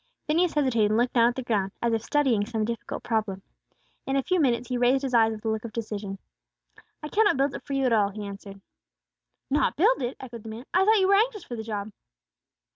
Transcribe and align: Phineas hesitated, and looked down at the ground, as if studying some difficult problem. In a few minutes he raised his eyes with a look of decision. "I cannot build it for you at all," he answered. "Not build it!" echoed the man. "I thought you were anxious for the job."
Phineas 0.25 0.55
hesitated, 0.55 0.89
and 0.89 0.97
looked 0.97 1.13
down 1.13 1.29
at 1.29 1.35
the 1.35 1.43
ground, 1.43 1.73
as 1.79 1.93
if 1.93 2.01
studying 2.01 2.43
some 2.43 2.65
difficult 2.65 3.03
problem. 3.03 3.43
In 4.07 4.15
a 4.15 4.23
few 4.23 4.39
minutes 4.39 4.67
he 4.69 4.75
raised 4.75 5.03
his 5.03 5.13
eyes 5.13 5.31
with 5.31 5.45
a 5.45 5.47
look 5.49 5.63
of 5.63 5.71
decision. 5.73 6.17
"I 7.03 7.07
cannot 7.07 7.37
build 7.37 7.53
it 7.53 7.61
for 7.63 7.73
you 7.73 7.85
at 7.85 7.93
all," 7.93 8.09
he 8.09 8.25
answered. 8.25 8.61
"Not 9.51 9.75
build 9.75 10.01
it!" 10.01 10.17
echoed 10.19 10.41
the 10.41 10.49
man. 10.49 10.65
"I 10.73 10.85
thought 10.85 10.97
you 10.97 11.07
were 11.07 11.13
anxious 11.13 11.43
for 11.43 11.55
the 11.55 11.61
job." 11.61 11.91